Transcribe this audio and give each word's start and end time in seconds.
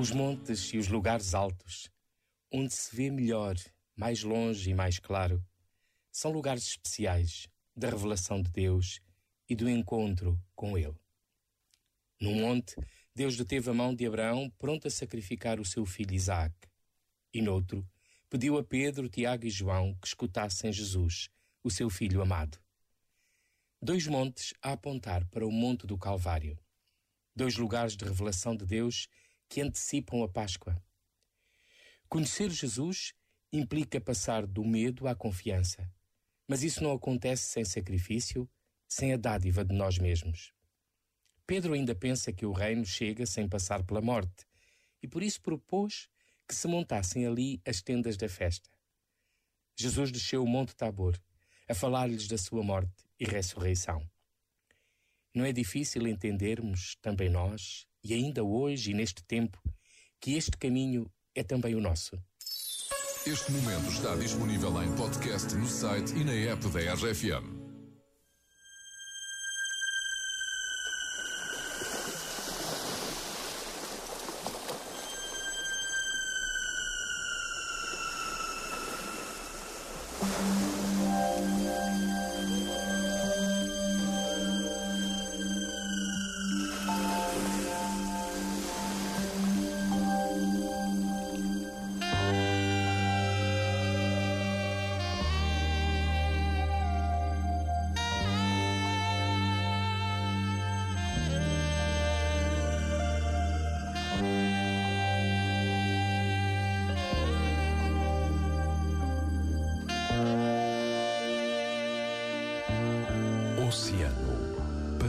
Os 0.00 0.12
montes 0.12 0.72
e 0.72 0.78
os 0.78 0.88
lugares 0.88 1.34
altos, 1.34 1.90
onde 2.50 2.72
se 2.72 2.96
vê 2.96 3.10
melhor, 3.10 3.54
mais 3.94 4.22
longe 4.22 4.70
e 4.70 4.74
mais 4.74 4.98
claro, 4.98 5.44
são 6.10 6.30
lugares 6.32 6.66
especiais 6.66 7.46
da 7.76 7.90
revelação 7.90 8.40
de 8.40 8.50
Deus 8.50 9.00
e 9.48 9.54
do 9.54 9.68
encontro 9.68 10.40
com 10.54 10.78
Ele. 10.78 10.96
Num 12.20 12.40
monte, 12.40 12.76
Deus 13.14 13.36
deteve 13.36 13.68
a 13.70 13.74
mão 13.74 13.94
de 13.94 14.06
Abraão 14.06 14.50
pronto 14.58 14.88
a 14.88 14.90
sacrificar 14.90 15.60
o 15.60 15.64
seu 15.64 15.84
filho 15.84 16.14
Isaac. 16.14 16.54
E 17.32 17.42
noutro, 17.42 17.86
pediu 18.30 18.56
a 18.56 18.64
Pedro, 18.64 19.08
Tiago 19.08 19.44
e 19.44 19.50
João 19.50 19.94
que 19.96 20.06
escutassem 20.06 20.72
Jesus, 20.72 21.28
o 21.62 21.70
seu 21.70 21.90
filho 21.90 22.22
amado. 22.22 22.58
Dois 23.82 24.06
montes 24.06 24.52
a 24.60 24.72
apontar 24.72 25.24
para 25.30 25.46
o 25.46 25.50
Monte 25.50 25.86
do 25.86 25.96
Calvário. 25.96 26.58
Dois 27.34 27.56
lugares 27.56 27.96
de 27.96 28.04
revelação 28.04 28.54
de 28.54 28.66
Deus 28.66 29.08
que 29.48 29.62
antecipam 29.62 30.22
a 30.22 30.28
Páscoa. 30.28 30.76
Conhecer 32.06 32.50
Jesus 32.50 33.14
implica 33.50 33.98
passar 33.98 34.46
do 34.46 34.62
medo 34.66 35.08
à 35.08 35.14
confiança, 35.14 35.90
mas 36.46 36.62
isso 36.62 36.82
não 36.82 36.92
acontece 36.92 37.44
sem 37.44 37.64
sacrifício, 37.64 38.46
sem 38.86 39.14
a 39.14 39.16
dádiva 39.16 39.64
de 39.64 39.74
nós 39.74 39.96
mesmos. 39.96 40.52
Pedro 41.46 41.72
ainda 41.72 41.94
pensa 41.94 42.34
que 42.34 42.44
o 42.44 42.52
reino 42.52 42.84
chega 42.84 43.24
sem 43.24 43.48
passar 43.48 43.82
pela 43.82 44.02
morte 44.02 44.46
e 45.02 45.08
por 45.08 45.22
isso 45.22 45.40
propôs 45.40 46.06
que 46.46 46.54
se 46.54 46.68
montassem 46.68 47.26
ali 47.26 47.62
as 47.66 47.80
tendas 47.80 48.18
da 48.18 48.28
festa. 48.28 48.68
Jesus 49.74 50.12
desceu 50.12 50.44
o 50.44 50.46
Monte 50.46 50.76
Tabor 50.76 51.18
a 51.66 51.74
falar-lhes 51.74 52.28
da 52.28 52.36
sua 52.36 52.62
morte 52.62 53.08
e 53.20 53.24
ressurreição. 53.26 54.02
Não 55.34 55.44
é 55.44 55.52
difícil 55.52 56.08
entendermos, 56.08 56.96
também 57.00 57.28
nós, 57.28 57.86
e 58.02 58.14
ainda 58.14 58.42
hoje 58.42 58.90
e 58.90 58.94
neste 58.94 59.22
tempo, 59.22 59.62
que 60.20 60.34
este 60.34 60.56
caminho 60.56 61.08
é 61.34 61.44
também 61.44 61.74
o 61.74 61.80
nosso. 61.80 62.18
Este 63.26 63.52
momento 63.52 63.90
está 63.90 64.16
disponível 64.16 64.82
em 64.82 64.96
podcast 64.96 65.54
no 65.54 65.66
site 65.66 66.14
e 66.14 66.24
na 66.24 66.32
app 66.32 66.66
da 66.70 66.94
RFM. 66.94 67.59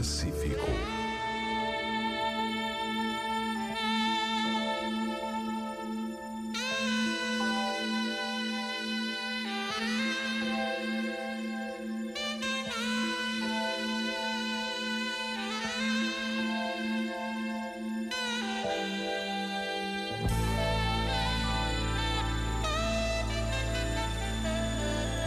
Pacífico. 0.02 0.91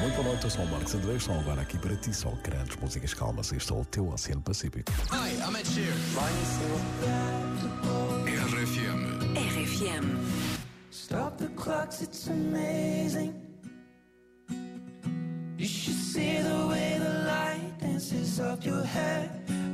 Muito 0.06 0.18
boa 0.18 0.28
noite, 0.28 0.44
eu 0.44 0.50
sou 0.52 0.64
o 0.64 0.68
Marcos 0.68 0.94
André, 0.94 1.16
estão 1.16 1.40
agora 1.40 1.62
aqui 1.64 1.80
para 1.80 1.96
ti, 1.96 2.14
só 2.14 2.30
grandes 2.44 2.78
músicas 2.78 3.12
calmas. 3.16 3.52
Este 3.52 3.72
é 3.72 3.76
o 3.76 3.84
teu 3.84 4.08
Oceano 4.10 4.40
Pacífico. 4.40 4.92
Hi, 5.10 5.32
I'm 5.42 5.56
Ed 5.58 5.68
Sheeran. 5.68 5.96
RFM. 8.54 9.34
RFM. 9.36 10.06
Stop 10.92 11.40
the 11.40 11.48
clocks, 11.56 12.04
it's 12.04 12.28
amazing. 12.28 13.34
You 15.58 15.66
should 15.66 15.98
see 15.98 16.38
the 16.38 16.68
way 16.68 17.00
the 17.00 17.26
light 17.26 17.74
dances 17.80 18.40
up 18.40 18.64
your 18.64 18.84
hair. 18.84 19.28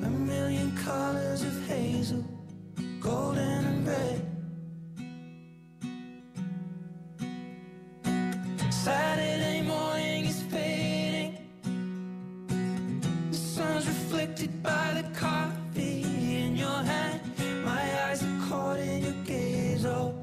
A 0.06 0.10
million 0.10 0.72
colors 0.86 1.42
of 1.42 1.68
hazel, 1.68 2.24
affected 14.22 14.62
by 14.62 15.02
the 15.02 15.20
coffee 15.20 16.04
in 16.44 16.56
your 16.56 16.84
hand. 16.84 17.22
My 17.66 17.82
eyes 18.04 18.22
are 18.22 18.40
caught 18.48 18.78
in 18.78 19.02
your 19.02 19.14
gaze. 19.26 19.84
Oh. 19.84 20.21